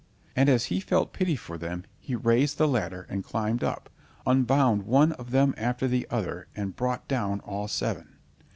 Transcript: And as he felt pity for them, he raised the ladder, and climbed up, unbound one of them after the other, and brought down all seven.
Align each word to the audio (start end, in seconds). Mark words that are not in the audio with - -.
And 0.35 0.49
as 0.49 0.65
he 0.65 0.79
felt 0.79 1.13
pity 1.13 1.35
for 1.35 1.59
them, 1.59 1.83
he 1.99 2.15
raised 2.15 2.57
the 2.57 2.67
ladder, 2.67 3.05
and 3.07 3.23
climbed 3.23 3.63
up, 3.63 3.87
unbound 4.25 4.81
one 4.87 5.11
of 5.11 5.29
them 5.29 5.53
after 5.57 5.87
the 5.87 6.07
other, 6.09 6.47
and 6.55 6.75
brought 6.75 7.07
down 7.07 7.39
all 7.41 7.67
seven. 7.67 8.15